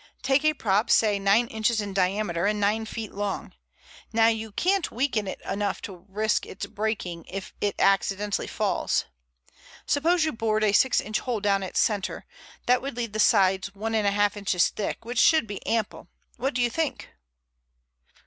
[0.23, 3.53] Take a prop say nine inches in diameter and nine feet long.
[4.11, 9.05] Now you can't weaken it enough to risk its breaking if it accidentally falls.
[9.85, 12.25] Suppose you bored a six inch hole down its center.
[12.65, 16.07] That would leave the sides one and half inches thick, which should be ample.
[16.37, 17.09] What do you think?"